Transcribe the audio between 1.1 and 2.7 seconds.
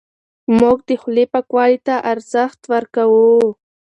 پاکوالي ته ارزښت